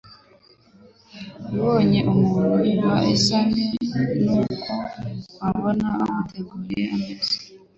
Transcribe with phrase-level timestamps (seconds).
[1.55, 3.39] ibonye umuntu iba isa
[4.23, 4.73] n'uko
[5.39, 7.33] wabona baguteguriye ameza